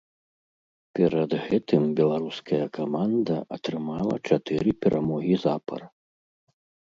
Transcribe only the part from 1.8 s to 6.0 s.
беларуская каманда атрымала чатыры перамогі запар.